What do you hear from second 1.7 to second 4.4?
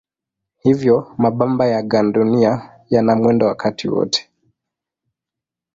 gandunia yana mwendo wakati wote.